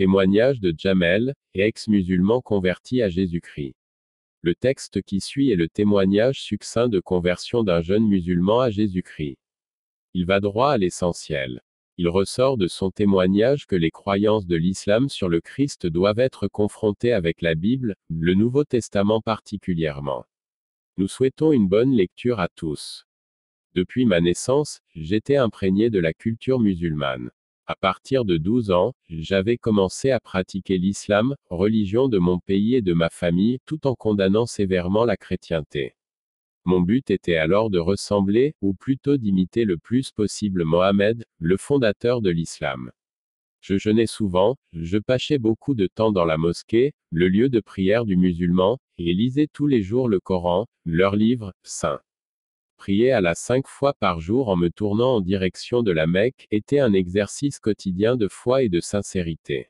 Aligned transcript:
Témoignage 0.00 0.60
de 0.60 0.74
Jamel, 0.74 1.34
ex-musulman 1.52 2.40
converti 2.40 3.02
à 3.02 3.10
Jésus-Christ. 3.10 3.74
Le 4.40 4.54
texte 4.54 5.02
qui 5.02 5.20
suit 5.20 5.50
est 5.50 5.56
le 5.56 5.68
témoignage 5.68 6.40
succinct 6.40 6.88
de 6.88 7.00
conversion 7.00 7.64
d'un 7.64 7.82
jeune 7.82 8.08
musulman 8.08 8.60
à 8.60 8.70
Jésus-Christ. 8.70 9.36
Il 10.14 10.24
va 10.24 10.40
droit 10.40 10.70
à 10.70 10.78
l'essentiel. 10.78 11.60
Il 11.98 12.08
ressort 12.08 12.56
de 12.56 12.66
son 12.66 12.90
témoignage 12.90 13.66
que 13.66 13.76
les 13.76 13.90
croyances 13.90 14.46
de 14.46 14.56
l'islam 14.56 15.10
sur 15.10 15.28
le 15.28 15.42
Christ 15.42 15.86
doivent 15.86 16.18
être 16.18 16.48
confrontées 16.48 17.12
avec 17.12 17.42
la 17.42 17.54
Bible, 17.54 17.94
le 18.08 18.32
Nouveau 18.32 18.64
Testament 18.64 19.20
particulièrement. 19.20 20.24
Nous 20.96 21.08
souhaitons 21.08 21.52
une 21.52 21.68
bonne 21.68 21.92
lecture 21.92 22.40
à 22.40 22.48
tous. 22.48 23.04
Depuis 23.74 24.06
ma 24.06 24.22
naissance, 24.22 24.80
j'étais 24.94 25.36
imprégné 25.36 25.90
de 25.90 25.98
la 25.98 26.14
culture 26.14 26.58
musulmane. 26.58 27.30
À 27.70 27.76
partir 27.76 28.24
de 28.24 28.36
12 28.36 28.72
ans, 28.72 28.94
j'avais 29.08 29.56
commencé 29.56 30.10
à 30.10 30.18
pratiquer 30.18 30.76
l'islam, 30.76 31.36
religion 31.50 32.08
de 32.08 32.18
mon 32.18 32.40
pays 32.40 32.74
et 32.74 32.82
de 32.82 32.94
ma 32.94 33.10
famille, 33.10 33.60
tout 33.64 33.86
en 33.86 33.94
condamnant 33.94 34.44
sévèrement 34.44 35.04
la 35.04 35.16
chrétienté. 35.16 35.94
Mon 36.64 36.80
but 36.80 37.12
était 37.12 37.36
alors 37.36 37.70
de 37.70 37.78
ressembler, 37.78 38.56
ou 38.60 38.74
plutôt 38.74 39.18
d'imiter 39.18 39.64
le 39.64 39.78
plus 39.78 40.10
possible 40.10 40.64
Mohammed, 40.64 41.24
le 41.38 41.56
fondateur 41.56 42.20
de 42.22 42.30
l'islam. 42.30 42.90
Je 43.60 43.78
jeûnais 43.78 44.06
souvent, 44.06 44.56
je 44.72 44.98
passais 44.98 45.38
beaucoup 45.38 45.76
de 45.76 45.86
temps 45.86 46.10
dans 46.10 46.24
la 46.24 46.38
mosquée, 46.38 46.92
le 47.12 47.28
lieu 47.28 47.48
de 47.48 47.60
prière 47.60 48.04
du 48.04 48.16
musulman, 48.16 48.80
et 48.98 49.14
lisais 49.14 49.46
tous 49.46 49.68
les 49.68 49.82
jours 49.82 50.08
le 50.08 50.18
Coran, 50.18 50.66
leur 50.84 51.14
livre, 51.14 51.52
saint. 51.62 52.00
Prier 52.80 53.12
à 53.12 53.20
la 53.20 53.34
cinq 53.34 53.66
fois 53.66 53.92
par 53.92 54.20
jour 54.20 54.48
en 54.48 54.56
me 54.56 54.70
tournant 54.70 55.16
en 55.16 55.20
direction 55.20 55.82
de 55.82 55.90
la 55.90 56.06
Mecque 56.06 56.46
était 56.50 56.78
un 56.78 56.94
exercice 56.94 57.58
quotidien 57.58 58.16
de 58.16 58.26
foi 58.26 58.62
et 58.62 58.70
de 58.70 58.80
sincérité. 58.80 59.68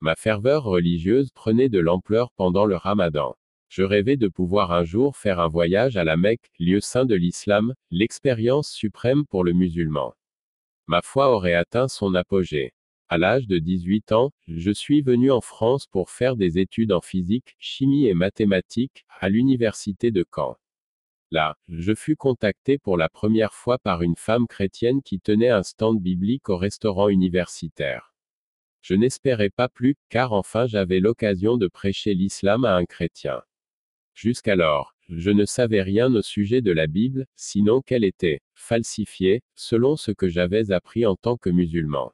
Ma 0.00 0.16
ferveur 0.16 0.64
religieuse 0.64 1.32
prenait 1.32 1.68
de 1.68 1.78
l'ampleur 1.78 2.32
pendant 2.32 2.64
le 2.64 2.76
ramadan. 2.76 3.36
Je 3.68 3.82
rêvais 3.82 4.16
de 4.16 4.26
pouvoir 4.26 4.72
un 4.72 4.84
jour 4.84 5.18
faire 5.18 5.38
un 5.38 5.48
voyage 5.48 5.98
à 5.98 6.04
la 6.04 6.16
Mecque, 6.16 6.50
lieu 6.58 6.80
saint 6.80 7.04
de 7.04 7.14
l'islam, 7.14 7.74
l'expérience 7.90 8.70
suprême 8.70 9.26
pour 9.26 9.44
le 9.44 9.52
musulman. 9.52 10.14
Ma 10.86 11.02
foi 11.02 11.34
aurait 11.36 11.52
atteint 11.52 11.88
son 11.88 12.14
apogée. 12.14 12.72
À 13.10 13.18
l'âge 13.18 13.48
de 13.48 13.58
18 13.58 14.12
ans, 14.12 14.32
je 14.48 14.70
suis 14.70 15.02
venu 15.02 15.30
en 15.30 15.42
France 15.42 15.86
pour 15.86 16.08
faire 16.08 16.36
des 16.36 16.58
études 16.58 16.92
en 16.92 17.02
physique, 17.02 17.54
chimie 17.58 18.06
et 18.06 18.14
mathématiques, 18.14 19.04
à 19.20 19.28
l'université 19.28 20.10
de 20.10 20.24
Caen. 20.34 20.56
Là, 21.32 21.56
je 21.68 21.94
fus 21.94 22.16
contacté 22.16 22.76
pour 22.76 22.96
la 22.96 23.08
première 23.08 23.54
fois 23.54 23.78
par 23.78 24.02
une 24.02 24.16
femme 24.16 24.48
chrétienne 24.48 25.00
qui 25.00 25.20
tenait 25.20 25.48
un 25.48 25.62
stand 25.62 26.00
biblique 26.00 26.48
au 26.48 26.56
restaurant 26.56 27.08
universitaire. 27.08 28.12
Je 28.82 28.94
n'espérais 28.94 29.50
pas 29.50 29.68
plus, 29.68 29.96
car 30.08 30.32
enfin 30.32 30.66
j'avais 30.66 30.98
l'occasion 30.98 31.56
de 31.56 31.68
prêcher 31.68 32.14
l'islam 32.14 32.64
à 32.64 32.74
un 32.74 32.84
chrétien. 32.84 33.42
Jusqu'alors, 34.14 34.96
je 35.08 35.30
ne 35.30 35.44
savais 35.44 35.82
rien 35.82 36.12
au 36.14 36.22
sujet 36.22 36.62
de 36.62 36.72
la 36.72 36.88
Bible, 36.88 37.26
sinon 37.36 37.80
qu'elle 37.80 38.04
était 38.04 38.40
falsifiée, 38.54 39.42
selon 39.54 39.96
ce 39.96 40.10
que 40.10 40.28
j'avais 40.28 40.72
appris 40.72 41.06
en 41.06 41.14
tant 41.14 41.36
que 41.36 41.50
musulman. 41.50 42.12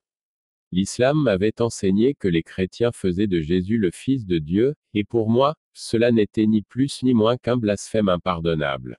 L'islam 0.72 1.22
m'avait 1.22 1.62
enseigné 1.62 2.14
que 2.14 2.28
les 2.28 2.42
chrétiens 2.42 2.92
faisaient 2.92 3.28
de 3.28 3.40
Jésus 3.40 3.78
le 3.78 3.90
Fils 3.92 4.26
de 4.26 4.38
Dieu, 4.38 4.74
et 4.92 5.04
pour 5.04 5.30
moi, 5.30 5.54
cela 5.72 6.10
n'était 6.12 6.46
ni 6.46 6.60
plus 6.60 7.02
ni 7.02 7.14
moins 7.14 7.36
qu'un 7.38 7.56
blasphème 7.56 8.08
impardonnable. 8.08 8.98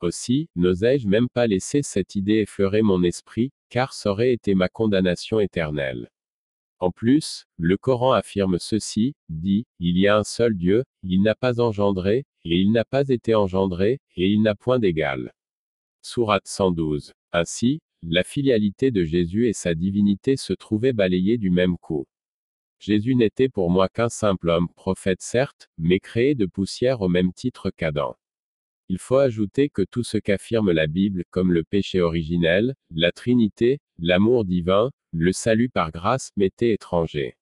Aussi, 0.00 0.48
n'osais-je 0.56 1.06
même 1.06 1.28
pas 1.28 1.46
laisser 1.46 1.82
cette 1.82 2.14
idée 2.14 2.36
effleurer 2.36 2.82
mon 2.82 3.02
esprit, 3.02 3.52
car 3.68 3.92
ça 3.92 4.10
aurait 4.10 4.32
été 4.32 4.54
ma 4.54 4.68
condamnation 4.68 5.40
éternelle. 5.40 6.10
En 6.78 6.90
plus, 6.90 7.44
le 7.58 7.76
Coran 7.76 8.12
affirme 8.12 8.58
ceci, 8.58 9.14
dit, 9.28 9.66
il 9.78 9.98
y 9.98 10.08
a 10.08 10.16
un 10.16 10.24
seul 10.24 10.56
Dieu, 10.56 10.84
il 11.02 11.20
n'a 11.22 11.34
pas 11.34 11.60
engendré, 11.60 12.24
et 12.44 12.56
il 12.56 12.72
n'a 12.72 12.86
pas 12.86 13.06
été 13.08 13.34
engendré, 13.34 14.00
et 14.16 14.28
il 14.30 14.40
n'a 14.40 14.54
point 14.54 14.78
d'égal. 14.78 15.34
Sourate 16.00 16.46
112. 16.46 17.12
Ainsi, 17.32 17.82
la 18.02 18.24
filialité 18.24 18.90
de 18.90 19.04
Jésus 19.04 19.48
et 19.48 19.52
sa 19.52 19.74
divinité 19.74 20.38
se 20.38 20.54
trouvaient 20.54 20.94
balayées 20.94 21.36
du 21.36 21.50
même 21.50 21.76
coup. 21.76 22.06
Jésus 22.78 23.14
n'était 23.14 23.50
pour 23.50 23.68
moi 23.68 23.90
qu'un 23.90 24.08
simple 24.08 24.48
homme, 24.48 24.68
prophète 24.74 25.20
certes, 25.20 25.68
mais 25.76 26.00
créé 26.00 26.34
de 26.34 26.46
poussière 26.46 27.02
au 27.02 27.10
même 27.10 27.34
titre 27.34 27.70
qu'Adam. 27.70 28.16
Il 28.92 28.98
faut 28.98 29.18
ajouter 29.18 29.68
que 29.68 29.82
tout 29.82 30.02
ce 30.02 30.18
qu'affirme 30.18 30.72
la 30.72 30.88
Bible, 30.88 31.22
comme 31.30 31.52
le 31.52 31.62
péché 31.62 32.00
originel, 32.00 32.74
la 32.90 33.12
Trinité, 33.12 33.78
l'amour 34.00 34.44
divin, 34.44 34.90
le 35.12 35.30
salut 35.30 35.68
par 35.68 35.92
grâce, 35.92 36.32
m'était 36.36 36.72
étranger. 36.72 37.36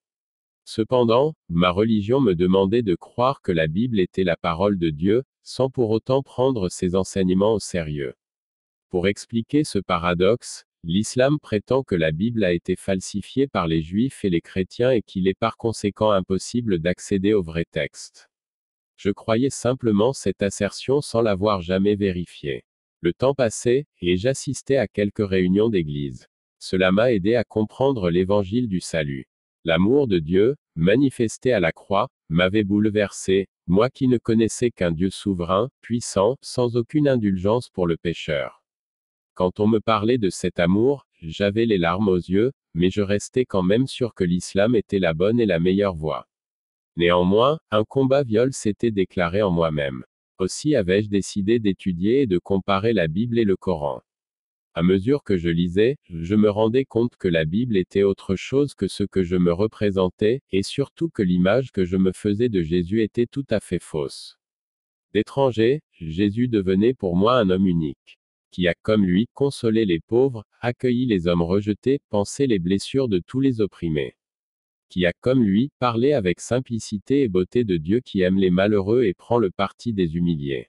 Cependant, 0.67 1.35
ma 1.49 1.71
religion 1.71 2.21
me 2.21 2.35
demandait 2.35 2.83
de 2.83 2.95
croire 2.95 3.41
que 3.41 3.51
la 3.51 3.67
Bible 3.67 3.99
était 3.99 4.25
la 4.25 4.37
parole 4.37 4.79
de 4.79 4.91
Dieu, 4.91 5.23
sans 5.43 5.71
pour 5.71 5.89
autant 5.89 6.23
prendre 6.23 6.69
ses 6.69 6.95
enseignements 6.95 7.55
au 7.55 7.61
sérieux. 7.61 8.13
Pour 8.91 9.09
expliquer 9.09 9.65
ce 9.65 9.79
paradoxe, 9.79 10.67
l'islam 10.85 11.39
prétend 11.41 11.83
que 11.83 11.95
la 11.95 12.13
Bible 12.13 12.45
a 12.45 12.53
été 12.53 12.77
falsifiée 12.77 13.47
par 13.47 13.69
les 13.69 13.81
juifs 13.81 14.23
et 14.23 14.29
les 14.29 14.43
chrétiens 14.43 14.91
et 14.91 15.01
qu'il 15.01 15.27
est 15.27 15.39
par 15.39 15.57
conséquent 15.57 16.11
impossible 16.11 16.79
d'accéder 16.79 17.33
au 17.33 17.43
vrai 17.43 17.65
texte. 17.65 18.29
Je 18.99 19.11
croyais 19.13 19.51
simplement 19.51 20.13
cette 20.13 20.43
assertion 20.43 21.01
sans 21.01 21.23
l'avoir 21.23 21.63
jamais 21.63 21.95
vérifiée. 21.95 22.65
Le 23.01 23.13
temps 23.13 23.33
passait, 23.33 23.87
et 24.01 24.17
j'assistais 24.17 24.77
à 24.77 24.89
quelques 24.89 25.25
réunions 25.25 25.69
d'église. 25.69 26.27
Cela 26.59 26.91
m'a 26.91 27.13
aidé 27.13 27.37
à 27.37 27.45
comprendre 27.45 28.11
l'évangile 28.11 28.67
du 28.67 28.81
salut. 28.81 29.29
L'amour 29.65 30.09
de 30.09 30.19
Dieu, 30.19 30.57
manifesté 30.75 31.53
à 31.53 31.61
la 31.61 31.71
croix, 31.71 32.09
m'avait 32.29 32.65
bouleversé, 32.65 33.47
moi 33.69 33.89
qui 33.89 34.09
ne 34.09 34.19
connaissais 34.19 34.73
qu'un 34.73 34.91
Dieu 34.91 35.11
souverain, 35.11 35.71
puissant, 35.81 36.37
sans 36.43 36.77
aucune 36.77 37.07
indulgence 37.07 37.69
pour 37.69 37.87
le 37.87 37.97
pécheur. 37.97 38.65
Quand 39.35 39.61
on 39.61 39.69
me 39.69 39.79
parlait 39.79 40.19
de 40.19 40.31
cet 40.31 40.59
amour, 40.59 41.07
j'avais 41.23 41.67
les 41.67 41.79
larmes 41.79 42.09
aux 42.09 42.17
yeux, 42.17 42.51
mais 42.75 42.91
je 42.91 43.03
restais 43.03 43.45
quand 43.45 43.63
même 43.63 43.87
sûr 43.87 44.13
que 44.15 44.25
l'islam 44.25 44.75
était 44.75 44.99
la 44.99 45.15
bonne 45.15 45.39
et 45.39 45.47
la 45.47 45.61
meilleure 45.61 45.95
voie. 45.95 46.27
Néanmoins, 46.99 47.61
un 47.71 47.85
combat 47.85 48.25
viol 48.25 48.53
s'était 48.53 48.91
déclaré 48.91 49.41
en 49.41 49.53
moi-même. 49.53 50.03
Aussi 50.41 50.75
avais-je 50.75 51.09
décidé 51.09 51.61
d'étudier 51.61 52.23
et 52.23 52.27
de 52.27 52.39
comparer 52.39 52.93
la 52.93 53.07
Bible 53.07 53.39
et 53.39 53.45
le 53.45 53.55
Coran. 53.55 54.01
À 54.75 54.83
mesure 54.83 55.23
que 55.23 55.37
je 55.37 55.49
lisais, 55.49 55.97
je 56.09 56.35
me 56.35 56.51
rendais 56.51 56.85
compte 56.85 57.15
que 57.17 57.29
la 57.29 57.45
Bible 57.45 57.77
était 57.77 58.03
autre 58.03 58.35
chose 58.35 58.75
que 58.75 58.89
ce 58.89 59.05
que 59.05 59.23
je 59.23 59.37
me 59.37 59.53
représentais, 59.53 60.41
et 60.51 60.65
surtout 60.65 61.09
que 61.09 61.23
l'image 61.23 61.71
que 61.71 61.85
je 61.85 61.97
me 61.97 62.11
faisais 62.11 62.49
de 62.49 62.63
Jésus 62.63 63.01
était 63.01 63.27
tout 63.27 63.47
à 63.49 63.61
fait 63.61 63.81
fausse. 63.81 64.37
D'étranger, 65.15 65.83
Jésus 65.93 66.49
devenait 66.49 66.95
pour 66.95 67.15
moi 67.15 67.39
un 67.39 67.49
homme 67.49 67.69
unique, 67.69 68.19
qui 68.51 68.67
a 68.67 68.75
comme 68.83 69.07
lui 69.07 69.29
consolé 69.35 69.85
les 69.85 70.01
pauvres, 70.01 70.45
accueilli 70.61 71.07
les 71.07 71.29
hommes 71.29 71.43
rejetés, 71.43 72.01
pensé 72.11 72.49
les 72.49 72.59
blessures 72.59 73.07
de 73.07 73.21
tous 73.25 73.39
les 73.39 73.61
opprimés 73.61 74.18
qui 74.89 75.07
a 75.07 75.13
comme 75.21 75.43
lui, 75.43 75.71
parlé 75.79 76.13
avec 76.13 76.41
simplicité 76.41 77.23
et 77.23 77.29
beauté 77.29 77.65
de 77.65 77.77
Dieu 77.77 78.01
qui 78.01 78.21
aime 78.21 78.39
les 78.39 78.51
malheureux 78.51 79.05
et 79.05 79.15
prend 79.15 79.39
le 79.39 79.51
parti 79.51 79.93
des 79.93 80.17
humiliés. 80.17 80.69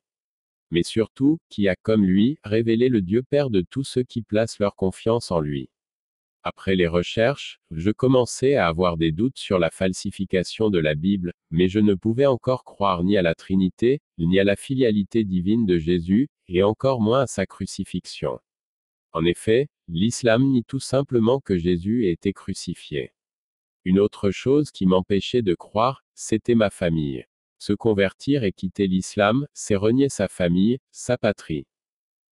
Mais 0.71 0.83
surtout, 0.83 1.39
qui 1.49 1.67
a 1.67 1.75
comme 1.75 2.05
lui, 2.05 2.37
révélé 2.43 2.89
le 2.89 3.01
Dieu 3.01 3.23
Père 3.23 3.49
de 3.49 3.61
tous 3.61 3.83
ceux 3.83 4.03
qui 4.03 4.21
placent 4.21 4.59
leur 4.59 4.75
confiance 4.75 5.31
en 5.31 5.39
lui. 5.39 5.69
Après 6.43 6.75
les 6.75 6.87
recherches, 6.87 7.59
je 7.69 7.91
commençais 7.91 8.55
à 8.55 8.67
avoir 8.67 8.95
des 8.95 9.11
doutes 9.11 9.37
sur 9.37 9.59
la 9.59 9.69
falsification 9.69 10.69
de 10.69 10.79
la 10.79 10.95
Bible, 10.95 11.33
mais 11.51 11.67
je 11.67 11.79
ne 11.79 11.95
pouvais 11.95 12.27
encore 12.27 12.63
croire 12.63 13.03
ni 13.03 13.17
à 13.17 13.21
la 13.21 13.35
Trinité, 13.35 14.01
ni 14.17 14.39
à 14.39 14.45
la 14.45 14.55
filialité 14.55 15.25
divine 15.25 15.65
de 15.65 15.77
Jésus, 15.77 16.29
et 16.47 16.63
encore 16.63 17.01
moins 17.01 17.21
à 17.21 17.27
sa 17.27 17.45
crucifixion. 17.45 18.39
En 19.11 19.25
effet, 19.25 19.67
l'islam 19.87 20.43
nie 20.43 20.63
tout 20.63 20.79
simplement 20.79 21.41
que 21.41 21.57
Jésus 21.57 22.05
ait 22.05 22.11
été 22.11 22.31
crucifié. 22.31 23.11
Une 23.85 23.99
autre 23.99 24.31
chose 24.31 24.71
qui 24.71 24.85
m'empêchait 24.85 25.41
de 25.41 25.55
croire, 25.55 26.03
c'était 26.13 26.55
ma 26.55 26.69
famille. 26.69 27.25
Se 27.57 27.73
convertir 27.73 28.43
et 28.43 28.51
quitter 28.51 28.87
l'islam, 28.87 29.47
c'est 29.53 29.75
renier 29.75 30.09
sa 30.09 30.27
famille, 30.27 30.79
sa 30.91 31.17
patrie. 31.17 31.65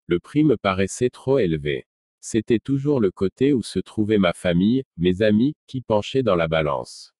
Le 0.05 0.19
prix 0.19 0.43
me 0.43 0.57
paraissait 0.57 1.09
trop 1.09 1.39
élevé. 1.39 1.85
C'était 2.21 2.59
toujours 2.59 2.99
le 2.99 3.11
côté 3.11 3.53
où 3.53 3.61
se 3.63 3.79
trouvait 3.79 4.17
ma 4.17 4.33
famille, 4.33 4.83
mes 4.97 5.21
amis, 5.21 5.55
qui 5.67 5.81
penchaient 5.81 6.23
dans 6.23 6.35
la 6.35 6.47
balance. 6.47 7.13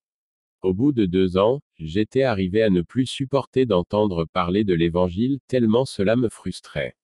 Au 0.61 0.73
bout 0.73 0.91
de 0.91 1.05
deux 1.05 1.37
ans, 1.37 1.61
j'étais 1.77 2.23
arrivé 2.23 2.63
à 2.63 2.69
ne 2.69 2.81
plus 2.81 3.05
supporter 3.05 3.65
d'entendre 3.65 4.25
parler 4.25 4.63
de 4.63 4.73
l'Évangile, 4.73 5.39
tellement 5.47 5.85
cela 5.85 6.15
me 6.15 6.29
frustrait. 6.29 6.97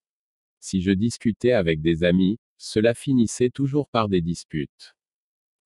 Si 0.59 0.81
je 0.81 0.91
discutais 0.91 1.51
avec 1.51 1.81
des 1.81 2.03
amis, 2.03 2.39
cela 2.57 2.93
finissait 2.93 3.49
toujours 3.49 3.87
par 3.89 4.09
des 4.09 4.21
disputes. 4.21 4.95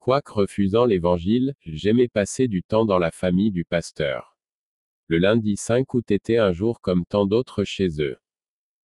Quoique 0.07 0.31
refusant 0.31 0.85
l'évangile, 0.85 1.53
j'aimais 1.65 2.07
passer 2.07 2.47
du 2.47 2.63
temps 2.63 2.85
dans 2.85 2.97
la 2.97 3.11
famille 3.11 3.51
du 3.51 3.65
pasteur. 3.65 4.37
Le 5.07 5.17
lundi 5.17 5.57
5 5.57 5.93
août 5.93 6.11
était 6.11 6.37
un 6.37 6.53
jour 6.53 6.79
comme 6.79 7.03
tant 7.05 7.25
d'autres 7.25 7.65
chez 7.65 8.01
eux. 8.01 8.15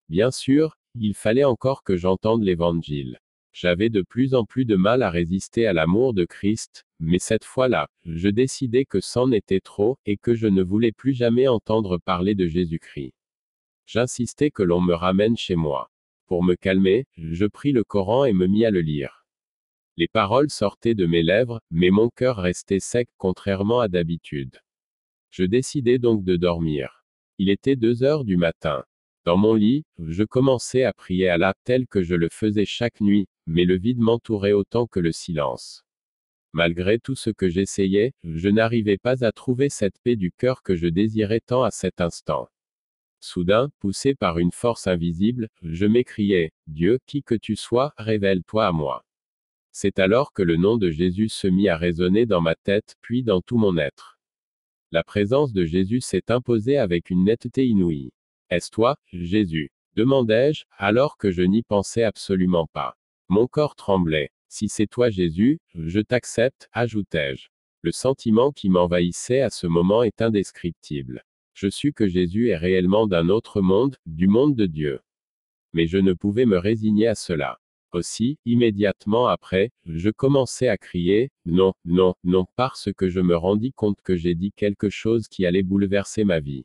Bien 0.08 0.32
sûr, 0.32 0.76
il 0.96 1.14
fallait 1.14 1.44
encore 1.44 1.84
que 1.84 1.96
j'entende 1.96 2.42
l'évangile. 2.42 3.20
J'avais 3.52 3.88
de 3.88 4.02
plus 4.02 4.34
en 4.34 4.44
plus 4.44 4.64
de 4.64 4.74
mal 4.74 5.00
à 5.04 5.10
résister 5.10 5.64
à 5.64 5.72
l'amour 5.72 6.12
de 6.12 6.24
Christ, 6.24 6.86
mais 6.98 7.20
cette 7.20 7.44
fois-là, 7.44 7.86
je 8.04 8.28
décidai 8.28 8.84
que 8.84 9.00
c'en 9.00 9.30
était 9.30 9.60
trop, 9.60 9.98
et 10.06 10.16
que 10.16 10.34
je 10.34 10.48
ne 10.48 10.64
voulais 10.64 10.90
plus 10.90 11.14
jamais 11.14 11.46
entendre 11.46 11.98
parler 11.98 12.34
de 12.34 12.48
Jésus-Christ. 12.48 13.14
J'insistais 13.86 14.50
que 14.50 14.64
l'on 14.64 14.80
me 14.80 14.94
ramène 14.94 15.36
chez 15.36 15.54
moi. 15.54 15.88
Pour 16.26 16.42
me 16.42 16.56
calmer, 16.56 17.06
je 17.16 17.46
pris 17.46 17.70
le 17.70 17.84
Coran 17.84 18.24
et 18.24 18.32
me 18.32 18.48
mis 18.48 18.64
à 18.64 18.72
le 18.72 18.80
lire. 18.80 19.21
Les 19.98 20.08
paroles 20.08 20.48
sortaient 20.48 20.94
de 20.94 21.04
mes 21.04 21.22
lèvres, 21.22 21.60
mais 21.70 21.90
mon 21.90 22.08
cœur 22.08 22.38
restait 22.38 22.80
sec 22.80 23.08
contrairement 23.18 23.80
à 23.80 23.88
d'habitude. 23.88 24.58
Je 25.30 25.44
décidai 25.44 25.98
donc 25.98 26.24
de 26.24 26.36
dormir. 26.36 27.04
Il 27.38 27.50
était 27.50 27.76
deux 27.76 28.02
heures 28.02 28.24
du 28.24 28.36
matin. 28.38 28.84
Dans 29.24 29.36
mon 29.36 29.54
lit, 29.54 29.84
je 29.98 30.24
commençais 30.24 30.84
à 30.84 30.92
prier 30.92 31.28
à 31.28 31.34
Allah 31.34 31.54
tel 31.64 31.86
que 31.86 32.02
je 32.02 32.14
le 32.14 32.28
faisais 32.30 32.64
chaque 32.64 33.00
nuit, 33.00 33.28
mais 33.46 33.64
le 33.64 33.78
vide 33.78 33.98
m'entourait 33.98 34.52
autant 34.52 34.86
que 34.86 34.98
le 34.98 35.12
silence. 35.12 35.84
Malgré 36.54 36.98
tout 36.98 37.14
ce 37.14 37.30
que 37.30 37.48
j'essayais, 37.48 38.12
je 38.24 38.48
n'arrivais 38.48 38.98
pas 38.98 39.24
à 39.24 39.32
trouver 39.32 39.68
cette 39.68 39.98
paix 40.02 40.16
du 40.16 40.32
cœur 40.32 40.62
que 40.62 40.74
je 40.74 40.88
désirais 40.88 41.40
tant 41.40 41.62
à 41.64 41.70
cet 41.70 42.00
instant. 42.00 42.48
Soudain, 43.20 43.70
poussé 43.78 44.14
par 44.14 44.38
une 44.38 44.52
force 44.52 44.86
invisible, 44.86 45.48
je 45.62 45.86
m'écriai, 45.86 46.52
Dieu, 46.66 46.98
qui 47.06 47.22
que 47.22 47.34
tu 47.34 47.56
sois, 47.56 47.92
révèle-toi 47.96 48.66
à 48.66 48.72
moi. 48.72 49.04
C'est 49.72 49.98
alors 49.98 50.32
que 50.32 50.42
le 50.42 50.56
nom 50.56 50.76
de 50.76 50.90
Jésus 50.90 51.30
se 51.30 51.48
mit 51.48 51.68
à 51.68 51.76
résonner 51.76 52.26
dans 52.26 52.40
ma 52.40 52.54
tête, 52.54 52.94
puis 53.00 53.22
dans 53.22 53.40
tout 53.40 53.56
mon 53.56 53.78
être. 53.78 54.18
La 54.90 55.02
présence 55.02 55.52
de 55.52 55.64
Jésus 55.64 56.02
s'est 56.02 56.30
imposée 56.30 56.76
avec 56.76 57.08
une 57.08 57.24
netteté 57.24 57.66
inouïe. 57.66 58.12
Est-ce 58.50 58.70
toi, 58.70 58.96
Jésus? 59.12 59.72
demandai-je, 59.94 60.64
alors 60.76 61.16
que 61.16 61.30
je 61.30 61.42
n'y 61.42 61.62
pensais 61.62 62.02
absolument 62.02 62.66
pas. 62.66 62.96
Mon 63.28 63.46
corps 63.46 63.74
tremblait. 63.74 64.30
Si 64.48 64.68
c'est 64.68 64.86
toi 64.86 65.08
Jésus, 65.08 65.58
je 65.74 66.00
t'accepte, 66.00 66.68
ajoutai-je. 66.72 67.48
Le 67.80 67.92
sentiment 67.92 68.52
qui 68.52 68.68
m'envahissait 68.68 69.40
à 69.40 69.50
ce 69.50 69.66
moment 69.66 70.02
est 70.02 70.20
indescriptible. 70.20 71.24
Je 71.54 71.68
sus 71.68 71.92
que 71.92 72.06
Jésus 72.06 72.48
est 72.48 72.56
réellement 72.56 73.06
d'un 73.06 73.28
autre 73.28 73.60
monde, 73.60 73.96
du 74.04 74.28
monde 74.28 74.54
de 74.54 74.66
Dieu. 74.66 75.00
Mais 75.72 75.86
je 75.86 75.98
ne 75.98 76.12
pouvais 76.12 76.44
me 76.44 76.58
résigner 76.58 77.08
à 77.08 77.14
cela. 77.14 77.58
Aussi, 77.92 78.38
immédiatement 78.46 79.26
après, 79.26 79.70
je 79.84 80.08
commençai 80.08 80.66
à 80.66 80.78
crier, 80.78 81.30
non, 81.44 81.74
non, 81.84 82.14
non, 82.24 82.46
parce 82.56 82.90
que 82.90 83.10
je 83.10 83.20
me 83.20 83.36
rendis 83.36 83.74
compte 83.74 84.00
que 84.02 84.16
j'ai 84.16 84.34
dit 84.34 84.50
quelque 84.52 84.88
chose 84.88 85.28
qui 85.28 85.44
allait 85.44 85.62
bouleverser 85.62 86.24
ma 86.24 86.40
vie. 86.40 86.64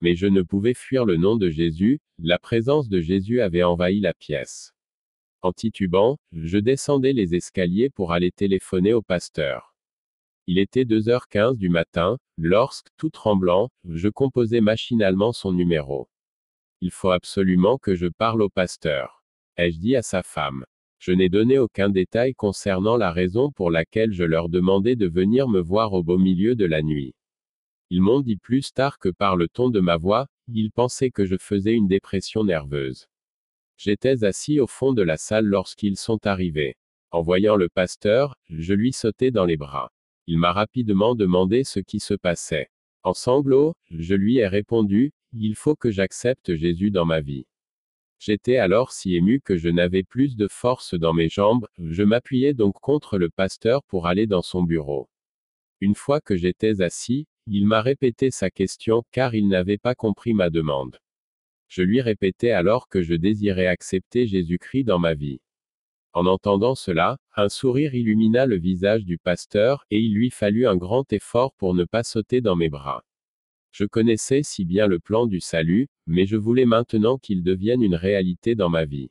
Mais 0.00 0.14
je 0.14 0.28
ne 0.28 0.42
pouvais 0.42 0.74
fuir 0.74 1.06
le 1.06 1.16
nom 1.16 1.34
de 1.34 1.50
Jésus, 1.50 1.98
la 2.18 2.38
présence 2.38 2.88
de 2.88 3.00
Jésus 3.00 3.40
avait 3.40 3.64
envahi 3.64 3.98
la 3.98 4.14
pièce. 4.14 4.74
En 5.42 5.52
titubant, 5.52 6.18
je 6.30 6.58
descendais 6.58 7.12
les 7.12 7.34
escaliers 7.34 7.90
pour 7.90 8.12
aller 8.12 8.30
téléphoner 8.30 8.92
au 8.92 9.02
pasteur. 9.02 9.74
Il 10.46 10.58
était 10.58 10.84
2h15 10.84 11.56
du 11.56 11.68
matin, 11.68 12.16
lorsque, 12.38 12.88
tout 12.96 13.10
tremblant, 13.10 13.70
je 13.88 14.08
composais 14.08 14.60
machinalement 14.60 15.32
son 15.32 15.52
numéro. 15.52 16.08
Il 16.80 16.92
faut 16.92 17.10
absolument 17.10 17.76
que 17.76 17.96
je 17.96 18.06
parle 18.06 18.42
au 18.42 18.50
pasteur. 18.50 19.23
Ai-je 19.56 19.78
dit 19.78 19.96
à 19.96 20.02
sa 20.02 20.22
femme. 20.22 20.64
Je 20.98 21.12
n'ai 21.12 21.28
donné 21.28 21.58
aucun 21.58 21.90
détail 21.90 22.34
concernant 22.34 22.96
la 22.96 23.12
raison 23.12 23.50
pour 23.50 23.70
laquelle 23.70 24.12
je 24.12 24.24
leur 24.24 24.48
demandais 24.48 24.96
de 24.96 25.06
venir 25.06 25.48
me 25.48 25.60
voir 25.60 25.92
au 25.92 26.02
beau 26.02 26.18
milieu 26.18 26.56
de 26.56 26.64
la 26.64 26.82
nuit. 26.82 27.14
Ils 27.90 28.00
m'ont 28.00 28.20
dit 28.20 28.36
plus 28.36 28.72
tard 28.72 28.98
que 28.98 29.10
par 29.10 29.36
le 29.36 29.48
ton 29.48 29.68
de 29.68 29.80
ma 29.80 29.96
voix, 29.96 30.26
ils 30.48 30.72
pensaient 30.72 31.10
que 31.10 31.24
je 31.24 31.36
faisais 31.36 31.74
une 31.74 31.88
dépression 31.88 32.42
nerveuse. 32.42 33.06
J'étais 33.76 34.24
assis 34.24 34.60
au 34.60 34.66
fond 34.66 34.92
de 34.92 35.02
la 35.02 35.16
salle 35.16 35.46
lorsqu'ils 35.46 35.98
sont 35.98 36.26
arrivés. 36.26 36.76
En 37.10 37.22
voyant 37.22 37.56
le 37.56 37.68
pasteur, 37.68 38.36
je 38.48 38.74
lui 38.74 38.92
sautai 38.92 39.30
dans 39.30 39.44
les 39.44 39.56
bras. 39.56 39.92
Il 40.26 40.38
m'a 40.38 40.52
rapidement 40.52 41.14
demandé 41.14 41.64
ce 41.64 41.80
qui 41.80 42.00
se 42.00 42.14
passait. 42.14 42.70
En 43.02 43.14
sanglots, 43.14 43.74
je 43.90 44.14
lui 44.14 44.38
ai 44.38 44.48
répondu, 44.48 45.12
Il 45.32 45.54
faut 45.54 45.76
que 45.76 45.90
j'accepte 45.90 46.54
Jésus 46.54 46.90
dans 46.90 47.04
ma 47.04 47.20
vie. 47.20 47.46
J'étais 48.18 48.56
alors 48.56 48.92
si 48.92 49.16
ému 49.16 49.40
que 49.40 49.56
je 49.56 49.68
n'avais 49.68 50.02
plus 50.02 50.36
de 50.36 50.48
force 50.48 50.94
dans 50.94 51.12
mes 51.12 51.28
jambes, 51.28 51.66
je 51.78 52.02
m'appuyais 52.02 52.54
donc 52.54 52.74
contre 52.80 53.18
le 53.18 53.30
pasteur 53.30 53.82
pour 53.84 54.06
aller 54.06 54.26
dans 54.26 54.42
son 54.42 54.62
bureau. 54.62 55.08
Une 55.80 55.94
fois 55.94 56.20
que 56.20 56.36
j'étais 56.36 56.80
assis, 56.80 57.26
il 57.46 57.66
m'a 57.66 57.82
répété 57.82 58.30
sa 58.30 58.50
question 58.50 59.02
car 59.12 59.34
il 59.34 59.48
n'avait 59.48 59.78
pas 59.78 59.94
compris 59.94 60.32
ma 60.32 60.48
demande. 60.48 60.98
Je 61.68 61.82
lui 61.82 62.00
répétais 62.00 62.52
alors 62.52 62.88
que 62.88 63.02
je 63.02 63.14
désirais 63.14 63.66
accepter 63.66 64.26
Jésus-Christ 64.26 64.84
dans 64.84 64.98
ma 64.98 65.14
vie. 65.14 65.40
En 66.12 66.26
entendant 66.26 66.76
cela, 66.76 67.18
un 67.34 67.48
sourire 67.48 67.94
illumina 67.94 68.46
le 68.46 68.56
visage 68.56 69.04
du 69.04 69.18
pasteur, 69.18 69.84
et 69.90 69.98
il 69.98 70.14
lui 70.14 70.30
fallut 70.30 70.68
un 70.68 70.76
grand 70.76 71.12
effort 71.12 71.52
pour 71.54 71.74
ne 71.74 71.84
pas 71.84 72.04
sauter 72.04 72.40
dans 72.40 72.54
mes 72.54 72.68
bras. 72.68 73.04
Je 73.74 73.86
connaissais 73.86 74.44
si 74.44 74.64
bien 74.64 74.86
le 74.86 75.00
plan 75.00 75.26
du 75.26 75.40
salut, 75.40 75.88
mais 76.06 76.26
je 76.26 76.36
voulais 76.36 76.64
maintenant 76.64 77.18
qu'il 77.18 77.42
devienne 77.42 77.82
une 77.82 77.96
réalité 77.96 78.54
dans 78.54 78.70
ma 78.70 78.84
vie. 78.84 79.10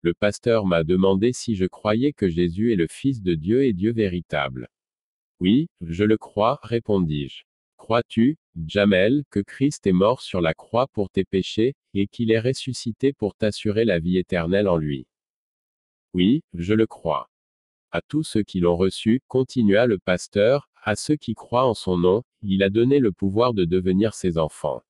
Le 0.00 0.14
pasteur 0.14 0.64
m'a 0.64 0.82
demandé 0.82 1.34
si 1.34 1.56
je 1.56 1.66
croyais 1.66 2.14
que 2.14 2.26
Jésus 2.26 2.72
est 2.72 2.76
le 2.76 2.86
Fils 2.86 3.20
de 3.20 3.34
Dieu 3.34 3.64
et 3.64 3.74
Dieu 3.74 3.92
véritable. 3.92 4.70
Oui, 5.40 5.68
je 5.82 6.04
le 6.04 6.16
crois, 6.16 6.58
répondis-je. 6.62 7.42
Crois-tu, 7.76 8.38
Jamel, 8.66 9.24
que 9.28 9.40
Christ 9.40 9.86
est 9.86 9.92
mort 9.92 10.22
sur 10.22 10.40
la 10.40 10.54
croix 10.54 10.86
pour 10.94 11.10
tes 11.10 11.26
péchés, 11.26 11.74
et 11.92 12.06
qu'il 12.06 12.30
est 12.30 12.40
ressuscité 12.40 13.12
pour 13.12 13.34
t'assurer 13.34 13.84
la 13.84 13.98
vie 13.98 14.16
éternelle 14.16 14.68
en 14.68 14.78
lui? 14.78 15.06
Oui, 16.14 16.40
je 16.54 16.72
le 16.72 16.86
crois. 16.86 17.28
À 17.90 18.00
tous 18.00 18.22
ceux 18.22 18.42
qui 18.42 18.60
l'ont 18.60 18.78
reçu, 18.78 19.20
continua 19.28 19.84
le 19.84 19.98
pasteur, 19.98 20.70
à 20.82 20.96
ceux 20.96 21.16
qui 21.16 21.34
croient 21.34 21.66
en 21.66 21.74
son 21.74 21.96
nom, 21.96 22.22
il 22.42 22.62
a 22.62 22.70
donné 22.70 22.98
le 22.98 23.12
pouvoir 23.12 23.54
de 23.54 23.64
devenir 23.64 24.14
ses 24.14 24.36
enfants. 24.36 24.82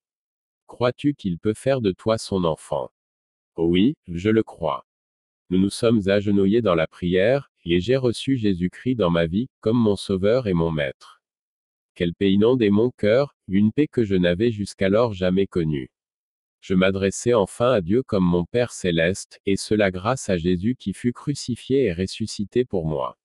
Crois-tu 0.67 1.13
qu'il 1.13 1.39
peut 1.39 1.53
faire 1.53 1.81
de 1.81 1.91
toi 1.91 2.17
son 2.17 2.43
enfant? 2.43 2.89
Oui, 3.57 3.95
je 4.07 4.29
le 4.29 4.43
crois. 4.43 4.85
Nous 5.49 5.59
nous 5.59 5.69
sommes 5.69 6.01
agenouillés 6.07 6.61
dans 6.61 6.75
la 6.75 6.87
prière, 6.87 7.51
et 7.63 7.79
j'ai 7.79 7.97
reçu 7.97 8.37
Jésus-Christ 8.37 8.95
dans 8.95 9.11
ma 9.11 9.27
vie, 9.27 9.49
comme 9.61 9.77
mon 9.77 9.95
Sauveur 9.95 10.47
et 10.47 10.53
mon 10.53 10.71
Maître. 10.71 11.21
Quel 11.95 12.13
paix 12.13 12.31
inondait 12.31 12.71
mon 12.71 12.89
cœur, 12.89 13.35
une 13.47 13.71
paix 13.71 13.87
que 13.87 14.03
je 14.03 14.15
n'avais 14.15 14.51
jusqu'alors 14.51 15.13
jamais 15.13 15.47
connue 15.47 15.89
je 16.63 16.75
m'adressai 16.75 17.33
enfin 17.33 17.73
à 17.73 17.81
Dieu 17.81 18.03
comme 18.03 18.23
mon 18.23 18.45
Père 18.45 18.71
céleste, 18.71 19.41
et 19.45 19.57
cela 19.57 19.91
grâce 19.91 20.29
à 20.29 20.37
Jésus 20.37 20.77
qui 20.79 20.93
fut 20.93 21.11
crucifié 21.11 21.83
et 21.83 21.91
ressuscité 21.91 22.63
pour 22.63 22.85
moi. 22.85 23.17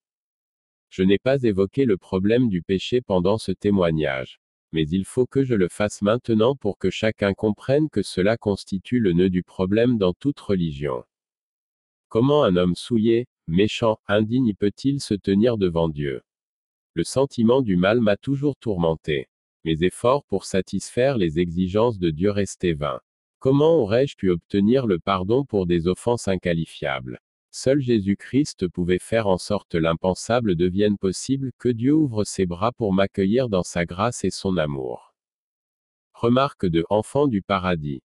Je 0.91 1.03
n'ai 1.03 1.19
pas 1.19 1.43
évoqué 1.43 1.85
le 1.85 1.97
problème 1.97 2.49
du 2.49 2.63
péché 2.63 3.01
pendant 3.01 3.39
ce 3.39 3.53
témoignage. 3.53 4.41
Mais 4.73 4.89
il 4.89 5.05
faut 5.05 5.27
que 5.27 5.45
je 5.45 5.55
le 5.55 5.69
fasse 5.69 6.03
maintenant 6.03 6.55
pour 6.55 6.79
que 6.79 6.91
chacun 6.91 7.35
comprenne 7.35 7.89
que 7.89 8.03
cela 8.03 8.37
constitue 8.37 9.01
le 9.01 9.13
nœud 9.13 9.31
du 9.31 9.43
problème 9.43 9.99
dans 9.99 10.13
toute 10.13 10.41
religion. 10.41 11.05
Comment 12.09 12.45
un 12.45 12.57
homme 12.57 12.75
souillé, 12.75 13.27
méchant, 13.47 13.99
indigne 14.07 14.55
peut-il 14.55 15.01
se 15.01 15.15
tenir 15.15 15.59
devant 15.59 15.89
Dieu? 15.89 16.23
Le 16.95 17.05
sentiment 17.05 17.63
du 17.63 17.77
mal 17.77 18.01
m'a 18.01 18.17
toujours 18.17 18.57
tourmenté. 18.57 19.29
Mes 19.65 19.85
efforts 19.85 20.25
pour 20.25 20.45
satisfaire 20.45 21.19
les 21.19 21.39
exigences 21.39 21.99
de 21.99 22.11
Dieu 22.11 22.31
restaient 22.31 22.73
vains. 22.73 23.01
Comment 23.39 23.77
aurais-je 23.77 24.17
pu 24.17 24.31
obtenir 24.31 24.87
le 24.87 24.99
pardon 24.99 25.45
pour 25.45 25.67
des 25.67 25.87
offenses 25.87 26.29
inqualifiables? 26.29 27.21
Seul 27.51 27.81
Jésus-Christ 27.81 28.69
pouvait 28.69 28.99
faire 28.99 29.27
en 29.27 29.39
sorte 29.39 29.75
l'impensable 29.75 30.55
devienne 30.55 30.99
possible, 30.99 31.53
que 31.59 31.69
Dieu 31.69 31.95
ouvre 31.95 32.25
ses 32.25 32.47
bras 32.47 32.73
pour 32.73 32.93
m'accueillir 32.93 33.49
dans 33.49 33.63
sa 33.63 33.87
grâce 33.87 34.25
et 34.25 34.31
son 34.31 34.57
amour. 34.59 35.15
Remarque 36.13 36.67
de 36.67 36.85
Enfant 36.91 37.27
du 37.27 37.43
paradis. 37.43 38.03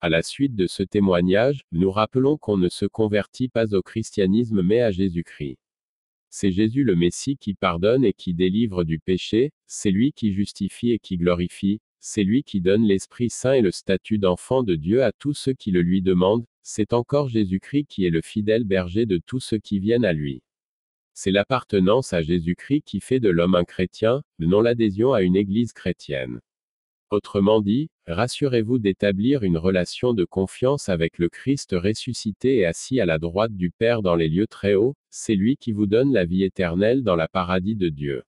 À 0.00 0.08
la 0.08 0.22
suite 0.22 0.56
de 0.56 0.66
ce 0.66 0.82
témoignage, 0.82 1.62
nous 1.70 1.92
rappelons 1.92 2.36
qu'on 2.36 2.56
ne 2.56 2.68
se 2.68 2.86
convertit 2.86 3.48
pas 3.48 3.72
au 3.74 3.82
christianisme 3.82 4.62
mais 4.62 4.80
à 4.80 4.90
Jésus-Christ. 4.90 5.58
C'est 6.28 6.50
Jésus 6.50 6.82
le 6.82 6.96
Messie 6.96 7.36
qui 7.36 7.54
pardonne 7.54 8.04
et 8.04 8.14
qui 8.14 8.34
délivre 8.34 8.84
du 8.84 8.98
péché, 8.98 9.52
c'est 9.66 9.90
lui 9.90 10.12
qui 10.12 10.32
justifie 10.32 10.90
et 10.90 10.98
qui 10.98 11.18
glorifie, 11.18 11.80
c'est 12.04 12.24
lui 12.24 12.42
qui 12.42 12.60
donne 12.60 12.82
l'Esprit 12.82 13.30
Saint 13.30 13.52
et 13.52 13.60
le 13.60 13.70
statut 13.70 14.18
d'enfant 14.18 14.64
de 14.64 14.74
Dieu 14.74 15.04
à 15.04 15.12
tous 15.12 15.34
ceux 15.34 15.52
qui 15.52 15.70
le 15.70 15.82
lui 15.82 16.02
demandent, 16.02 16.44
c'est 16.64 16.94
encore 16.94 17.28
Jésus-Christ 17.28 17.86
qui 17.86 18.04
est 18.04 18.10
le 18.10 18.22
fidèle 18.22 18.64
berger 18.64 19.06
de 19.06 19.18
tous 19.24 19.38
ceux 19.38 19.58
qui 19.58 19.78
viennent 19.78 20.04
à 20.04 20.12
lui. 20.12 20.42
C'est 21.14 21.30
l'appartenance 21.30 22.12
à 22.12 22.20
Jésus-Christ 22.20 22.82
qui 22.82 22.98
fait 22.98 23.20
de 23.20 23.28
l'homme 23.28 23.54
un 23.54 23.62
chrétien, 23.62 24.24
non 24.40 24.62
l'adhésion 24.62 25.12
à 25.12 25.22
une 25.22 25.36
église 25.36 25.72
chrétienne. 25.72 26.40
Autrement 27.10 27.60
dit, 27.60 27.88
rassurez-vous 28.08 28.80
d'établir 28.80 29.44
une 29.44 29.58
relation 29.58 30.12
de 30.12 30.24
confiance 30.24 30.88
avec 30.88 31.18
le 31.18 31.28
Christ 31.28 31.70
ressuscité 31.72 32.56
et 32.56 32.66
assis 32.66 32.98
à 32.98 33.06
la 33.06 33.20
droite 33.20 33.54
du 33.54 33.70
Père 33.70 34.02
dans 34.02 34.16
les 34.16 34.28
lieux 34.28 34.48
très 34.48 34.74
hauts, 34.74 34.96
c'est 35.10 35.36
lui 35.36 35.56
qui 35.56 35.70
vous 35.70 35.86
donne 35.86 36.12
la 36.12 36.24
vie 36.24 36.42
éternelle 36.42 37.04
dans 37.04 37.16
la 37.16 37.28
paradis 37.28 37.76
de 37.76 37.90
Dieu. 37.90 38.24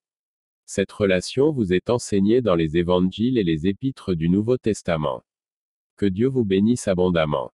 Cette 0.76 0.90
relation 0.90 1.52
vous 1.52 1.73
est 1.73 1.88
enseignée 1.88 2.43
dans 2.43 2.57
les 2.57 2.76
évangiles 2.76 3.38
et 3.38 3.45
les 3.45 3.69
épîtres 3.69 4.12
du 4.12 4.28
Nouveau 4.28 4.59
Testament. 4.59 5.23
Que 5.97 6.04
Dieu 6.04 6.26
vous 6.26 6.45
bénisse 6.45 6.88
abondamment. 6.88 7.52